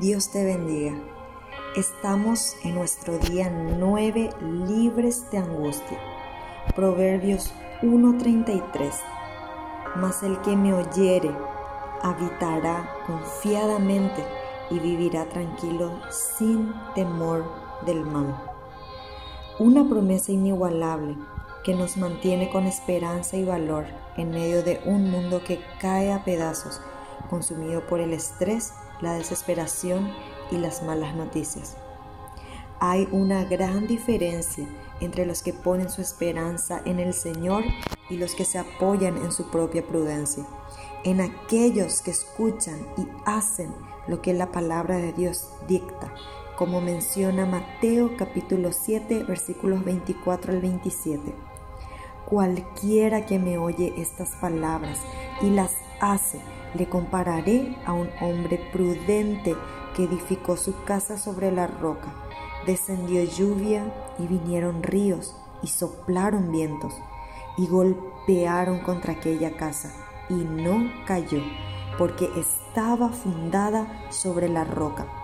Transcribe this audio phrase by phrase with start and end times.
[0.00, 0.96] Dios te bendiga.
[1.74, 4.30] Estamos en nuestro día 9
[4.68, 5.98] libres de angustia.
[6.76, 8.94] Proverbios 1:33.
[9.96, 11.34] Mas el que me oyere
[12.00, 14.24] habitará confiadamente
[14.70, 17.44] y vivirá tranquilo sin temor
[17.84, 18.40] del mal.
[19.58, 21.16] Una promesa inigualable
[21.64, 23.86] que nos mantiene con esperanza y valor
[24.16, 26.80] en medio de un mundo que cae a pedazos,
[27.28, 30.12] consumido por el estrés, la desesperación
[30.50, 31.76] y las malas noticias.
[32.80, 34.66] Hay una gran diferencia
[35.00, 37.64] entre los que ponen su esperanza en el Señor
[38.08, 40.44] y los que se apoyan en su propia prudencia,
[41.04, 43.74] en aquellos que escuchan y hacen
[44.06, 46.12] lo que la palabra de Dios dicta,
[46.56, 51.34] como menciona Mateo capítulo 7 versículos 24 al 27.
[52.26, 54.98] Cualquiera que me oye estas palabras
[55.40, 56.40] y las hace,
[56.78, 59.56] le compararé a un hombre prudente
[59.94, 62.14] que edificó su casa sobre la roca.
[62.66, 66.94] Descendió lluvia y vinieron ríos y soplaron vientos
[67.56, 69.92] y golpearon contra aquella casa
[70.30, 71.42] y no cayó
[71.98, 75.17] porque estaba fundada sobre la roca.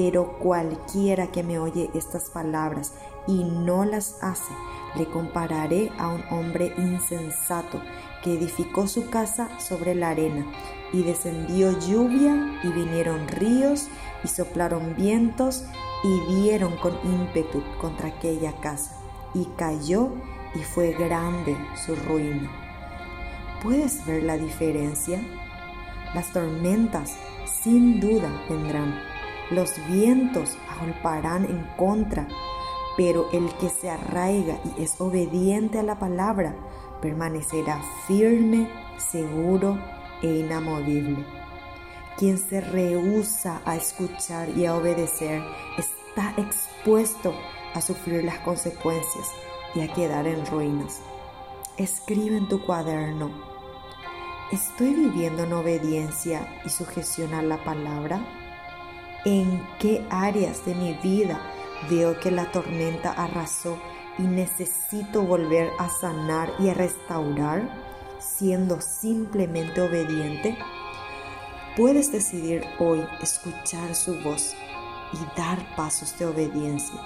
[0.00, 2.94] Pero cualquiera que me oye estas palabras
[3.26, 4.54] y no las hace,
[4.94, 7.80] le compararé a un hombre insensato
[8.22, 10.46] que edificó su casa sobre la arena,
[10.92, 13.88] y descendió lluvia, y vinieron ríos,
[14.22, 15.64] y soplaron vientos,
[16.04, 18.92] y dieron con ímpetu contra aquella casa,
[19.34, 20.10] y cayó,
[20.54, 22.48] y fue grande su ruina.
[23.64, 25.20] ¿Puedes ver la diferencia?
[26.14, 29.17] Las tormentas sin duda vendrán,
[29.50, 32.28] los vientos agolparán en contra,
[32.96, 36.54] pero el que se arraiga y es obediente a la palabra
[37.00, 39.78] permanecerá firme, seguro
[40.22, 41.24] e inamovible.
[42.16, 45.42] Quien se rehúsa a escuchar y a obedecer
[45.78, 47.32] está expuesto
[47.74, 49.28] a sufrir las consecuencias
[49.74, 51.00] y a quedar en ruinas.
[51.76, 53.30] Escribe en tu cuaderno,
[54.50, 58.20] ¿estoy viviendo en obediencia y sujeción a la palabra?
[59.30, 61.38] ¿En qué áreas de mi vida
[61.90, 63.78] Veo que la tormenta arrasó
[64.18, 67.68] y necesito volver a sanar y a restaurar
[68.18, 70.56] siendo simplemente obediente.
[71.76, 74.54] Puedes decidir hoy escuchar su voz
[75.12, 76.98] y dar pasos de obediencia.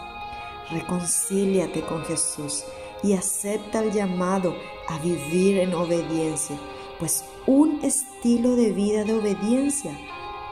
[0.70, 2.62] Reconcíliate con Jesús
[3.02, 4.54] y acepta el llamado
[4.88, 6.56] a vivir en obediencia,
[7.00, 9.92] pues un estilo de vida de obediencia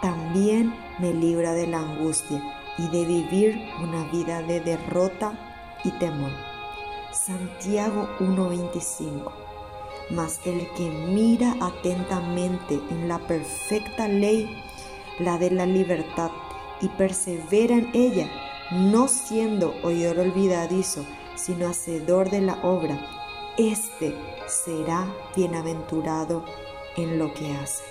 [0.00, 2.42] también me libra de la angustia
[2.78, 5.32] y de vivir una vida de derrota
[5.84, 6.32] y temor.
[7.12, 9.32] Santiago 1:25
[10.10, 14.48] Mas el que mira atentamente en la perfecta ley,
[15.18, 16.30] la de la libertad,
[16.80, 18.28] y persevera en ella,
[18.70, 22.98] no siendo oidor olvidadizo, sino hacedor de la obra,
[23.58, 24.14] éste
[24.46, 25.06] será
[25.36, 26.44] bienaventurado
[26.96, 27.84] en lo que hace.